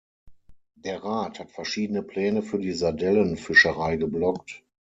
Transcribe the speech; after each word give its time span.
Der 0.73 1.03
Rat 1.03 1.37
hat 1.39 1.51
verschiedene 1.51 2.01
Pläne 2.01 2.41
für 2.41 2.57
die 2.57 2.71
Sardellenfischerei 2.73 3.97
geblockt. 3.97 4.63